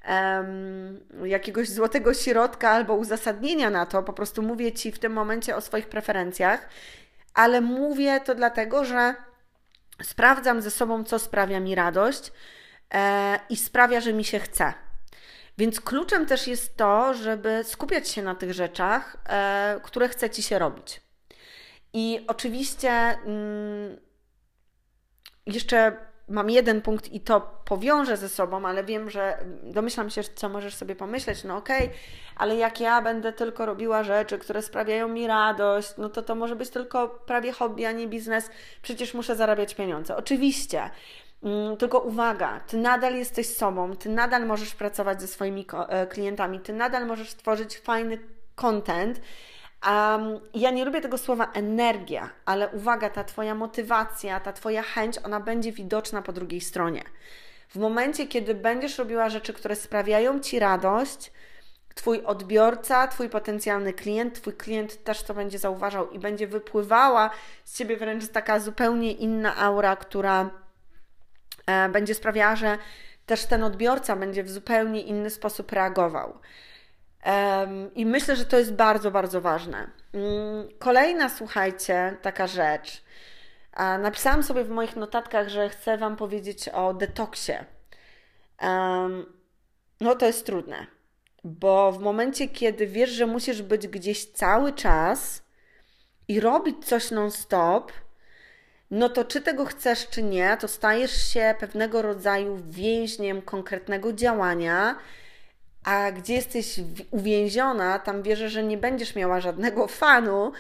[0.09, 4.03] um, jakiegoś złotego środka albo uzasadnienia na to.
[4.03, 6.69] Po prostu mówię Ci w tym momencie o swoich preferencjach,
[7.35, 9.15] ale mówię to dlatego, że
[10.03, 12.33] sprawdzam ze sobą, co sprawia mi radość
[12.95, 14.75] e, i sprawia, że mi się chce.
[15.59, 20.43] Więc kluczem też jest to, żeby skupiać się na tych rzeczach, e, które chce Ci
[20.43, 21.01] się robić.
[21.93, 24.01] I oczywiście mm,
[25.47, 25.97] jeszcze
[26.29, 30.75] mam jeden punkt i to powiążę ze sobą, ale wiem, że domyślam się, co możesz
[30.75, 31.99] sobie pomyśleć, no okej, okay,
[32.37, 36.57] ale jak ja będę tylko robiła rzeczy, które sprawiają mi radość, no to to może
[36.57, 38.51] być tylko prawie hobby, a nie biznes,
[38.83, 40.17] przecież muszę zarabiać pieniądze.
[40.17, 40.91] Oczywiście,
[41.43, 46.61] mm, tylko uwaga, ty nadal jesteś sobą, ty nadal możesz pracować ze swoimi e, klientami,
[46.61, 48.19] ty nadal możesz tworzyć fajny
[48.55, 49.21] content,
[49.87, 55.19] Um, ja nie lubię tego słowa energia, ale uwaga, ta Twoja motywacja, ta Twoja chęć,
[55.25, 57.03] ona będzie widoczna po drugiej stronie.
[57.69, 61.33] W momencie, kiedy będziesz robiła rzeczy, które sprawiają Ci radość,
[61.95, 67.31] Twój odbiorca, Twój potencjalny klient, Twój klient też to będzie zauważał i będzie wypływała
[67.65, 70.51] z Ciebie wręcz taka zupełnie inna aura, która
[71.67, 72.79] e, będzie sprawiała, że
[73.27, 76.39] też ten odbiorca będzie w zupełnie inny sposób reagował.
[77.95, 79.91] I myślę, że to jest bardzo, bardzo ważne.
[80.13, 83.03] Mm, kolejna, słuchajcie, taka rzecz.
[83.79, 87.53] Napisałam sobie w moich notatkach, że chcę Wam powiedzieć o detoksie.
[90.01, 90.87] No to jest trudne,
[91.45, 95.43] bo w momencie, kiedy wiesz, że musisz być gdzieś cały czas
[96.29, 97.93] i robić coś non-stop,
[98.91, 104.97] no to czy tego chcesz, czy nie, to stajesz się pewnego rodzaju więźniem konkretnego działania
[105.85, 110.53] a gdzie jesteś uwięziona, tam wierzę, że nie będziesz miała żadnego fanu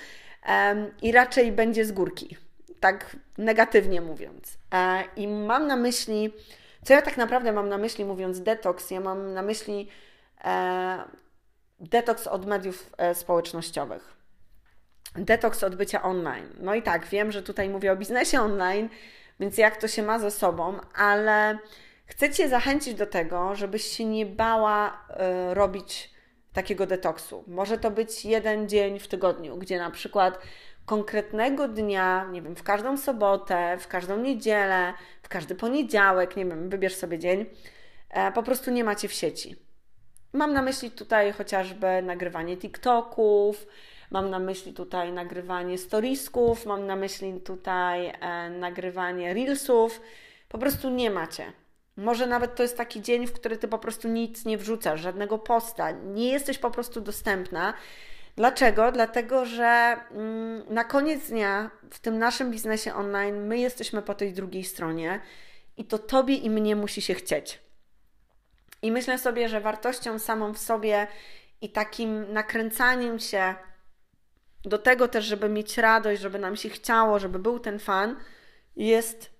[0.48, 2.36] um, i raczej będzie z górki.
[2.80, 4.58] Tak negatywnie mówiąc.
[4.74, 6.32] E, I mam na myśli,
[6.82, 9.88] co ja tak naprawdę mam na myśli mówiąc detoks, ja mam na myśli
[10.44, 11.04] e,
[11.80, 14.14] detoks od mediów e, społecznościowych.
[15.14, 16.48] Detoks od bycia online.
[16.60, 18.88] No i tak, wiem, że tutaj mówię o biznesie online,
[19.40, 21.58] więc jak to się ma ze sobą, ale
[22.06, 25.06] Chcę Cię zachęcić do tego, żebyś się nie bała
[25.50, 26.14] y, robić
[26.52, 27.44] takiego detoksu.
[27.46, 30.38] Może to być jeden dzień w tygodniu, gdzie na przykład
[30.86, 36.68] konkretnego dnia, nie wiem, w każdą sobotę, w każdą niedzielę, w każdy poniedziałek, nie wiem,
[36.68, 37.46] wybierz sobie dzień,
[38.10, 39.56] e, po prostu nie macie w sieci.
[40.32, 43.66] Mam na myśli tutaj chociażby nagrywanie TikToków,
[44.10, 50.00] mam na myśli tutaj nagrywanie storiesków, mam na myśli tutaj e, nagrywanie reelsów.
[50.48, 51.52] Po prostu nie macie.
[51.96, 55.38] Może nawet to jest taki dzień, w który ty po prostu nic nie wrzucasz, żadnego
[55.38, 57.74] posta, nie jesteś po prostu dostępna.
[58.36, 58.92] Dlaczego?
[58.92, 64.32] Dlatego, że mm, na koniec dnia w tym naszym biznesie online my jesteśmy po tej
[64.32, 65.20] drugiej stronie
[65.76, 67.60] i to tobie i mnie musi się chcieć.
[68.82, 71.06] I myślę sobie, że wartością samą w sobie
[71.60, 73.54] i takim nakręcaniem się
[74.64, 78.16] do tego też, żeby mieć radość, żeby nam się chciało, żeby był ten fan,
[78.76, 79.33] jest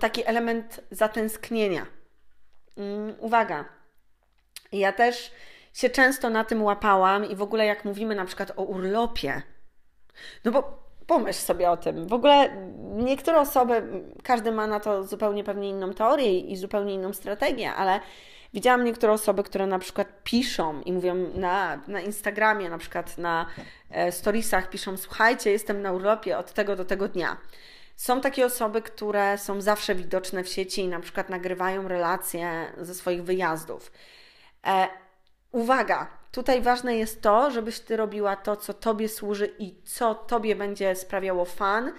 [0.00, 1.86] taki element zatęsknienia.
[2.76, 3.64] Mm, uwaga,
[4.72, 5.30] ja też
[5.74, 9.42] się często na tym łapałam i w ogóle jak mówimy na przykład o urlopie,
[10.44, 12.06] no bo pomyśl sobie o tym.
[12.06, 12.50] W ogóle
[12.96, 13.82] niektóre osoby,
[14.22, 18.00] każdy ma na to zupełnie pewnie inną teorię i zupełnie inną strategię, ale
[18.54, 23.46] widziałam niektóre osoby, które na przykład piszą i mówią na, na Instagramie, na przykład na
[23.90, 27.36] e, storiesach piszą, słuchajcie, jestem na urlopie od tego do tego dnia.
[27.98, 32.94] Są takie osoby, które są zawsze widoczne w sieci i na przykład nagrywają relacje ze
[32.94, 33.92] swoich wyjazdów.
[34.66, 34.88] E,
[35.52, 40.56] uwaga, tutaj ważne jest to, żebyś ty robiła to, co tobie służy i co tobie
[40.56, 41.92] będzie sprawiało fan,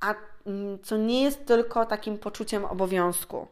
[0.00, 0.14] a
[0.46, 3.48] mm, co nie jest tylko takim poczuciem obowiązku.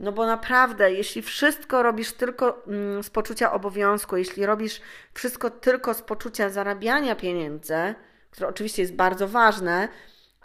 [0.00, 4.80] No bo naprawdę, jeśli wszystko robisz tylko mm, z poczucia obowiązku, jeśli robisz
[5.14, 7.94] wszystko tylko z poczucia zarabiania pieniędzy,
[8.30, 9.88] które oczywiście jest bardzo ważne,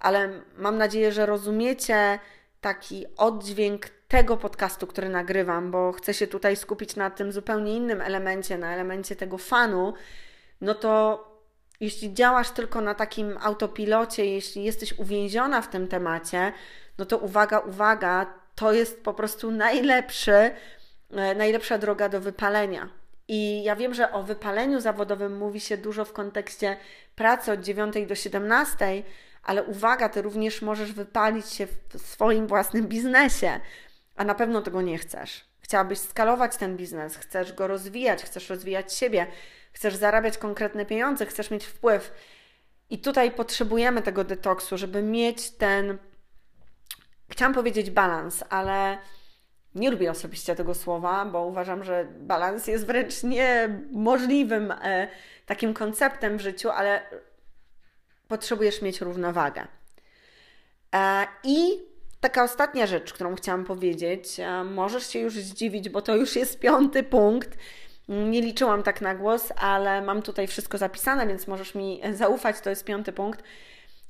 [0.05, 2.19] ale mam nadzieję, że rozumiecie
[2.61, 8.01] taki oddźwięk tego podcastu, który nagrywam, bo chcę się tutaj skupić na tym zupełnie innym
[8.01, 9.93] elemencie, na elemencie tego fanu,
[10.61, 11.23] no to
[11.79, 16.51] jeśli działasz tylko na takim autopilocie, jeśli jesteś uwięziona w tym temacie,
[16.97, 20.51] no to uwaga, uwaga, to jest po prostu najlepszy,
[21.11, 22.89] e, najlepsza droga do wypalenia.
[23.27, 26.77] I ja wiem, że o wypaleniu zawodowym mówi się dużo w kontekście
[27.15, 29.03] pracy od 9 do 17,
[29.45, 33.59] ale uwaga, ty również możesz wypalić się w swoim własnym biznesie,
[34.15, 35.45] a na pewno tego nie chcesz.
[35.61, 39.27] Chciałabyś skalować ten biznes, chcesz go rozwijać, chcesz rozwijać siebie,
[39.73, 42.13] chcesz zarabiać konkretne pieniądze, chcesz mieć wpływ.
[42.89, 45.97] I tutaj potrzebujemy tego detoksu, żeby mieć ten,
[47.29, 48.97] chciałam powiedzieć balans, ale
[49.75, 55.07] nie lubię osobiście tego słowa, bo uważam, że balans jest wręcz niemożliwym e,
[55.45, 57.01] takim konceptem w życiu, ale
[58.27, 59.67] potrzebujesz mieć równowagę.
[60.95, 61.83] E, I
[62.19, 66.59] taka ostatnia rzecz, którą chciałam powiedzieć, e, możesz się już zdziwić, bo to już jest
[66.59, 67.57] piąty punkt.
[68.07, 72.61] Nie liczyłam tak na głos, ale mam tutaj wszystko zapisane, więc możesz mi zaufać.
[72.61, 73.43] To jest piąty punkt,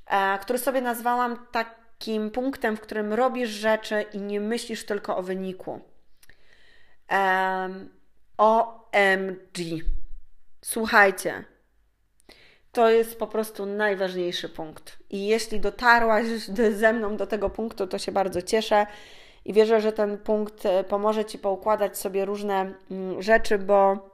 [0.08, 5.24] e, który sobie nazwałam takim punktem, w którym robisz rzeczy i nie myślisz tylko o
[5.24, 5.82] wyniku.
[8.38, 9.58] OMG.
[10.62, 11.46] Słuchajcie,
[12.76, 14.98] to jest po prostu najważniejszy punkt.
[15.10, 16.26] I jeśli dotarłaś
[16.72, 18.86] ze mną do tego punktu, to się bardzo cieszę
[19.46, 24.10] i wierzę, że ten punkt e, pomoże Ci poukładać sobie różne mm, rzeczy, bo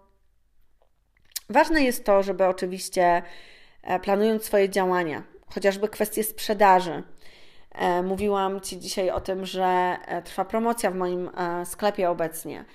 [1.50, 3.22] ważne jest to, żeby oczywiście
[3.84, 7.04] e, planując swoje działania, chociażby kwestie sprzedaży.
[7.72, 11.30] E, mówiłam Ci dzisiaj o tym, że trwa promocja w moim
[11.66, 12.66] sklepie obecnie.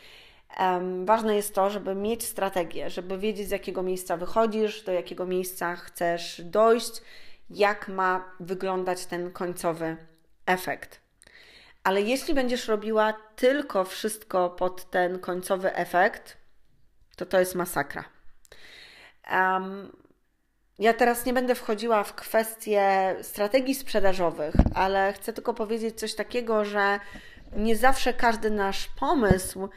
[1.05, 5.77] Ważne jest to, żeby mieć strategię, żeby wiedzieć, z jakiego miejsca wychodzisz, do jakiego miejsca
[5.77, 7.03] chcesz dojść,
[7.51, 9.97] jak ma wyglądać ten końcowy
[10.47, 11.01] efekt.
[11.85, 16.37] Ale jeśli będziesz robiła tylko wszystko pod ten końcowy efekt,
[17.17, 18.05] to to jest masakra.
[19.33, 19.93] Um,
[20.79, 26.65] ja teraz nie będę wchodziła w kwestie strategii sprzedażowych, ale chcę tylko powiedzieć coś takiego,
[26.65, 27.01] że
[27.57, 29.69] nie zawsze każdy nasz pomysł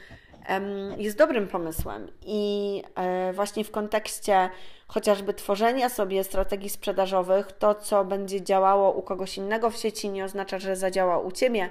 [0.97, 2.07] jest dobrym pomysłem.
[2.25, 4.49] I e, właśnie w kontekście
[4.87, 10.25] chociażby tworzenia sobie strategii sprzedażowych, to co będzie działało u kogoś innego w sieci, nie
[10.25, 11.69] oznacza, że zadziała u ciebie.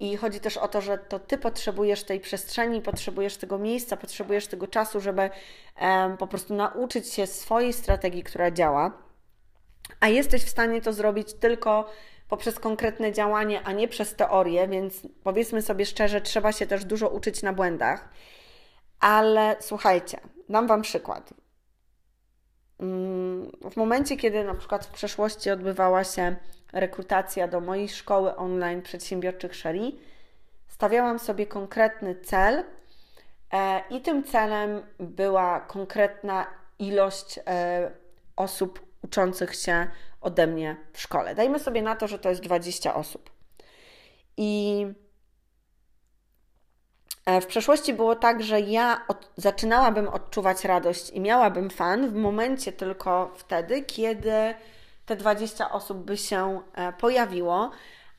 [0.00, 4.46] I chodzi też o to, że to ty potrzebujesz tej przestrzeni, potrzebujesz tego miejsca, potrzebujesz
[4.46, 5.30] tego czasu, żeby
[6.18, 8.92] po prostu nauczyć się swojej strategii, która działa.
[10.00, 11.90] A jesteś w stanie to zrobić tylko
[12.32, 17.08] poprzez konkretne działanie, a nie przez teorię, więc powiedzmy sobie szczerze, trzeba się też dużo
[17.08, 18.08] uczyć na błędach.
[19.00, 21.34] Ale słuchajcie, dam Wam przykład.
[22.80, 26.36] Mm, w momencie, kiedy na przykład w przeszłości odbywała się
[26.72, 29.92] rekrutacja do mojej szkoły online przedsiębiorczych Sherry,
[30.68, 32.64] stawiałam sobie konkretny cel
[33.52, 36.46] e, i tym celem była konkretna
[36.78, 37.90] ilość e,
[38.36, 39.86] osób uczących się
[40.22, 41.34] ode mnie w szkole.
[41.34, 43.30] Dajmy sobie na to, że to jest 20 osób.
[44.36, 44.86] I
[47.26, 52.14] e, w przeszłości było tak, że ja od, zaczynałabym odczuwać radość i miałabym fan w
[52.14, 54.54] momencie tylko wtedy, kiedy
[55.06, 57.70] te 20 osób by się e, pojawiło.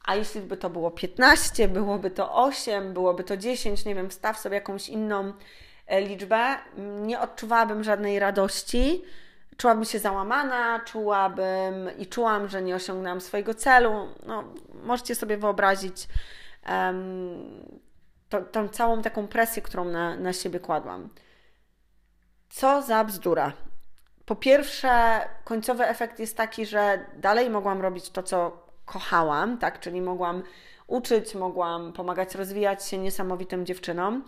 [0.05, 4.39] A jeśli by to było 15, byłoby to 8, byłoby to 10, nie wiem, wstaw
[4.39, 5.33] sobie jakąś inną
[5.87, 9.03] e, liczbę, nie odczuwałabym żadnej radości
[9.57, 14.07] czułabym się załamana, czułabym i czułam, że nie osiągnęłam swojego celu.
[14.25, 14.43] No,
[14.83, 16.07] możecie sobie wyobrazić
[16.69, 17.79] um,
[18.29, 21.09] to, tą całą taką presję, którą na, na siebie kładłam.
[22.49, 23.53] Co za bzdura.
[24.25, 29.79] Po pierwsze, końcowy efekt jest taki, że dalej mogłam robić to, co kochałam, tak?
[29.79, 30.43] Czyli mogłam
[30.87, 34.23] uczyć, mogłam pomagać rozwijać się niesamowitym dziewczynom.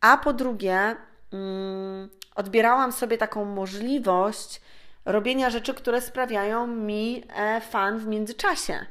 [0.00, 0.96] A po drugie,
[1.32, 4.60] mm, odbierałam sobie taką możliwość
[5.04, 8.86] robienia rzeczy, które sprawiają mi e, fan w międzyczasie.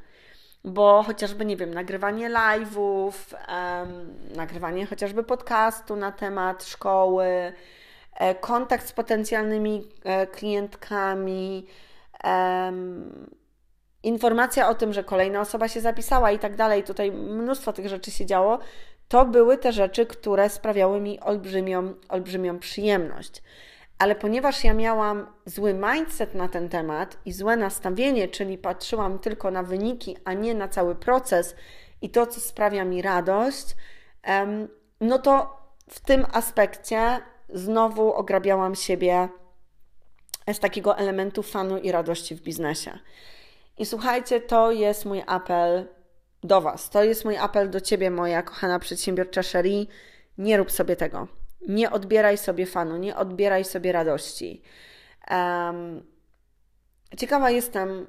[0.64, 3.12] Bo chociażby, nie wiem, nagrywanie live'ów,
[4.36, 7.54] nagrywanie chociażby podcastu na temat szkoły,
[8.14, 11.68] e, kontakt z potencjalnymi e, klientkami,
[14.04, 18.12] informacja o tym, że kolejna osoba się zapisała i tak dalej, tutaj mnóstwo tych rzeczy
[18.12, 18.60] się działo,
[19.08, 23.44] to były te rzeczy, które sprawiały mi olbrzymią, olbrzymią przyjemność.
[24.00, 29.52] Ale ponieważ ja miałam zły mindset na ten temat i złe nastawienie, czyli patrzyłam tylko
[29.52, 31.56] na wyniki, a nie na cały proces
[32.02, 33.76] i to, co sprawia mi radość,
[35.02, 35.58] no to
[35.90, 39.30] w tym aspekcie znowu ograbiałam siebie
[40.54, 43.00] z takiego elementu fanu i radości w biznesie.
[43.78, 45.88] I słuchajcie, to jest mój apel
[46.46, 46.90] do Was.
[46.90, 49.88] To jest mój apel do Ciebie, moja kochana przedsiębiorcza Sherry.
[50.38, 51.28] Nie rób sobie tego.
[51.68, 54.62] Nie odbieraj sobie fanu, nie odbieraj sobie radości.
[55.32, 56.04] Um,
[57.18, 58.08] ciekawa jestem,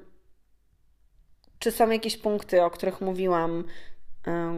[1.59, 3.63] czy są jakieś punkty, o których mówiłam,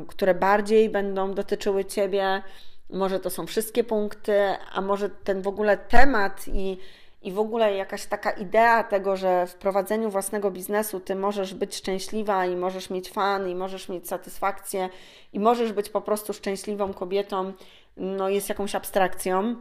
[0.07, 2.41] które bardziej będą dotyczyły Ciebie.
[2.89, 4.33] Może to są wszystkie punkty,
[4.71, 6.77] a może ten w ogóle temat i,
[7.21, 11.75] i w ogóle jakaś taka idea tego, że w prowadzeniu własnego biznesu Ty możesz być
[11.75, 14.89] szczęśliwa i możesz mieć fan i możesz mieć satysfakcję
[15.33, 17.53] i możesz być po prostu szczęśliwą kobietą,
[17.97, 19.55] no jest jakąś abstrakcją,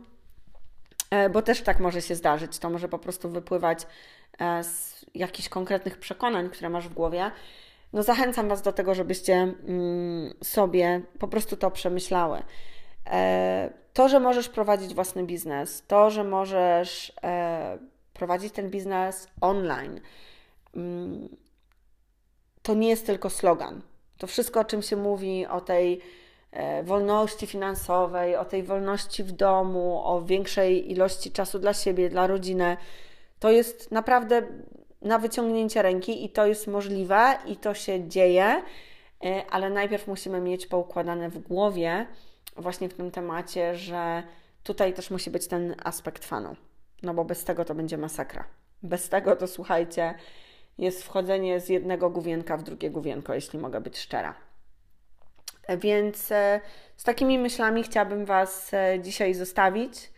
[1.11, 2.59] e, bo też tak może się zdarzyć.
[2.59, 3.86] To może po prostu wypływać
[4.38, 7.30] e, z jakichś konkretnych przekonań, które masz w głowie
[7.92, 12.42] no zachęcam Was do tego, żebyście mm, sobie po prostu to przemyślały.
[13.11, 17.78] E, to, że możesz prowadzić własny biznes, to, że możesz e,
[18.14, 20.00] prowadzić ten biznes online,
[20.76, 21.28] mm,
[22.62, 23.82] to nie jest tylko slogan.
[24.18, 26.00] To wszystko, o czym się mówi, o tej
[26.50, 32.26] e, wolności finansowej, o tej wolności w domu, o większej ilości czasu dla siebie, dla
[32.26, 32.76] rodziny,
[33.38, 34.42] to jest naprawdę
[35.02, 38.62] na wyciągnięcie ręki i to jest możliwe i to się dzieje,
[39.50, 42.06] ale najpierw musimy mieć poukładane w głowie
[42.59, 44.22] właśnie w tym temacie, że
[44.62, 46.56] tutaj też musi być ten aspekt fanu,
[47.02, 48.44] no bo bez tego to będzie masakra.
[48.82, 50.14] Bez tego to słuchajcie,
[50.78, 54.34] jest wchodzenie z jednego główienka w drugie główienko, jeśli mogę być szczera.
[55.78, 56.61] Więc y,
[56.96, 60.11] z takimi myślami chciałabym Was y, dzisiaj zostawić.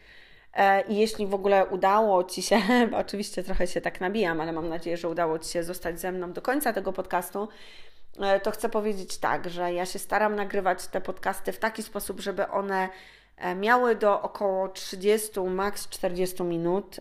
[0.55, 2.61] E, I jeśli w ogóle udało Ci się,
[3.03, 6.32] oczywiście trochę się tak nabijam, ale mam nadzieję, że udało Ci się zostać ze mną
[6.32, 7.49] do końca tego podcastu, e,
[8.43, 12.49] to chcę powiedzieć tak, że ja się staram nagrywać te podcasty w taki sposób, żeby
[12.49, 12.89] one
[13.37, 17.01] e, miały do około 30, maks 40 minut,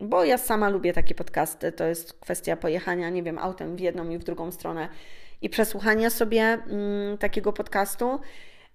[0.00, 1.72] bo ja sama lubię takie podcasty.
[1.72, 4.88] To jest kwestia pojechania, nie wiem, autem w jedną i w drugą stronę
[5.42, 8.20] i przesłuchania sobie mm, takiego podcastu.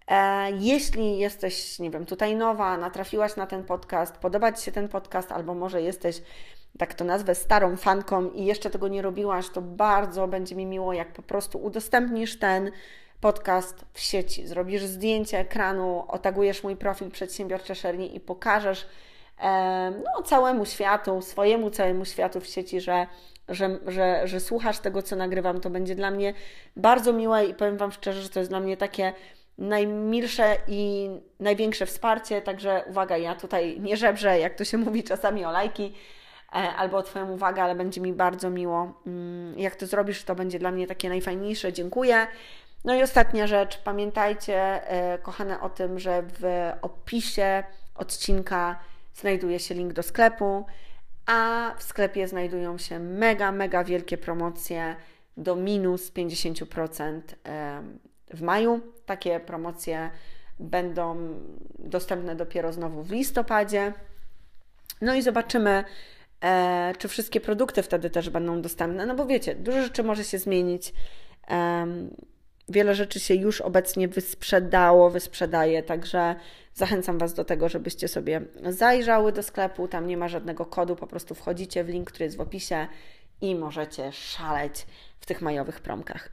[0.08, 4.88] E, jeśli jesteś, nie wiem, tutaj nowa, natrafiłaś na ten podcast, podoba Ci się ten
[4.88, 6.22] podcast, albo może jesteś,
[6.78, 10.94] tak to nazwę, starą fanką i jeszcze tego nie robiłaś, to bardzo będzie mi miło,
[10.94, 12.72] jak po prostu udostępnisz ten
[13.22, 14.48] podcast w sieci.
[14.48, 18.88] Zrobisz zdjęcie ekranu, otagujesz mój profil przedsiębiorcze Szerni i pokażesz
[19.92, 23.08] no, całemu światu, swojemu całemu światu w sieci, że,
[23.50, 25.62] że, że, że słuchasz tego, co nagrywam.
[25.62, 26.34] To będzie dla mnie
[26.76, 29.14] bardzo miłe i powiem Wam szczerze, że to jest dla mnie takie
[29.58, 31.10] najmilsze i
[31.40, 35.94] największe wsparcie, także uwaga, ja tutaj nie żebrzę, jak to się mówi czasami o lajki
[36.52, 38.94] albo o Twoją uwagę, ale będzie mi bardzo miło.
[39.08, 41.74] Mm, jak to zrobisz, to będzie dla mnie takie najfajniejsze.
[41.74, 42.28] Dziękuję.
[42.86, 47.64] No i ostatnia rzecz, pamiętajcie, e, kochane, o tym, że w opisie
[47.96, 48.80] odcinka
[49.14, 50.66] znajduje się link do sklepu,
[51.26, 54.96] a w sklepie znajdują się mega, mega wielkie promocje
[55.38, 57.22] do minus 50%
[58.34, 58.82] w maju.
[59.06, 60.10] Takie promocje
[60.60, 61.34] będą
[61.80, 63.94] dostępne dopiero znowu w listopadzie.
[65.02, 65.84] No i zobaczymy,
[66.44, 69.06] e, czy wszystkie produkty wtedy też będą dostępne.
[69.06, 70.94] No bo wiecie, dużo rzeczy może się zmienić.
[71.50, 71.88] E,
[72.70, 76.36] wiele rzeczy się już obecnie wysprzedało, wysprzedaje, także
[76.74, 79.88] zachęcam Was do tego, żebyście sobie zajrzały do sklepu.
[79.88, 82.88] Tam nie ma żadnego kodu, po prostu wchodzicie w link, który jest w opisie
[83.42, 84.86] i możecie szaleć
[85.20, 86.32] w tych majowych promkach.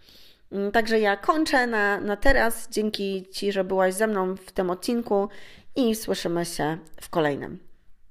[0.53, 2.69] Mm, także ja kończę na, na teraz.
[2.71, 5.29] Dzięki Ci, że byłaś ze mną w tym odcinku
[5.77, 7.59] i słyszymy się w kolejnym.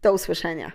[0.01, 0.71] Do usłyszenia.